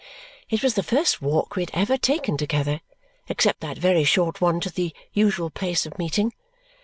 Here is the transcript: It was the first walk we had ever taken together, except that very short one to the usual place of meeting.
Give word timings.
It 0.49 0.63
was 0.63 0.73
the 0.73 0.81
first 0.81 1.21
walk 1.21 1.55
we 1.55 1.61
had 1.61 1.69
ever 1.75 1.95
taken 1.95 2.35
together, 2.35 2.81
except 3.27 3.59
that 3.59 3.77
very 3.77 4.03
short 4.03 4.41
one 4.41 4.59
to 4.61 4.71
the 4.73 4.95
usual 5.13 5.51
place 5.51 5.85
of 5.85 5.99
meeting. 5.99 6.33